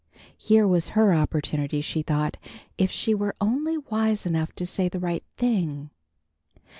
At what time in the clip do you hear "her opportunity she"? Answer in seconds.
0.97-2.01